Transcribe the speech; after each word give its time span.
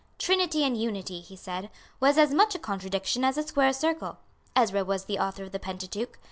Trinity 0.17 0.63
in 0.63 0.75
unity, 0.75 1.19
he 1.21 1.35
said, 1.35 1.69
was 1.99 2.17
as 2.17 2.33
much 2.33 2.55
a 2.55 2.57
contradiction 2.57 3.23
as 3.23 3.37
a 3.37 3.43
square 3.43 3.71
circle. 3.71 4.17
Ezra 4.55 4.83
was 4.83 5.05
the 5.05 5.19
author 5.19 5.43
of 5.43 5.51
the 5.51 5.59
Pentateuch. 5.59 6.17